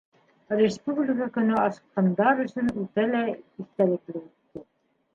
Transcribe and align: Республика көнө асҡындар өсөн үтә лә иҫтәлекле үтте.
Республика 0.61 1.27
көнө 1.35 1.59
асҡындар 1.65 2.43
өсөн 2.47 2.75
үтә 2.87 3.09
лә 3.13 3.25
иҫтәлекле 3.37 4.21
үтте. 4.27 4.69